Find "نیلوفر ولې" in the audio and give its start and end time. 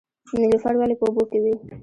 0.41-0.95